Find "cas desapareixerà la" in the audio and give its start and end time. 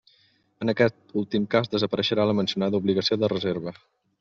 1.51-2.35